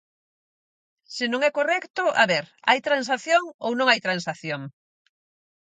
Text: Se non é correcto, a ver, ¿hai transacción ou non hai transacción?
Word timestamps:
Se 1.15 1.25
non 1.31 1.41
é 1.49 1.51
correcto, 1.57 2.03
a 2.21 2.23
ver, 2.31 2.45
¿hai 2.67 2.79
transacción 2.87 3.43
ou 3.65 3.71
non 3.79 3.87
hai 3.91 3.99
transacción? 4.07 4.61